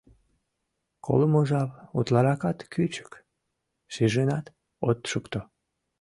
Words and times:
Колымо 1.05 1.41
жап 1.49 1.71
утларакат 1.97 2.57
кӱчык— 2.73 3.11
шижынат 3.93 4.45
от 4.89 4.99
шукто... 5.11 5.39